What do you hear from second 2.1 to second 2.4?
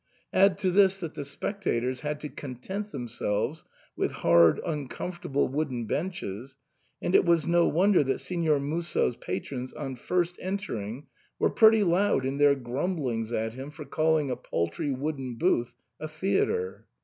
to